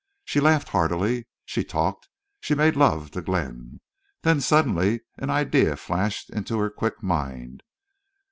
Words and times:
She 0.25 0.39
laughed 0.39 0.69
heartily, 0.69 1.27
she 1.45 1.63
talked, 1.63 2.09
she 2.39 2.55
made 2.55 2.75
love 2.75 3.11
to 3.11 3.21
Glenn. 3.21 3.81
Then 4.23 4.41
suddenly 4.41 5.01
an 5.19 5.29
idea 5.29 5.75
flashed 5.77 6.31
into 6.31 6.57
her 6.57 6.71
quick 6.71 7.03
mind. 7.03 7.61